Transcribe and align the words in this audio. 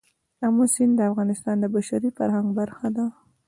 آمو 0.45 0.65
سیند 0.73 0.93
د 0.97 1.01
افغانستان 1.11 1.55
د 1.59 1.65
بشري 1.75 2.09
فرهنګ 2.17 2.47
برخه 2.59 2.87
ده. 2.95 3.05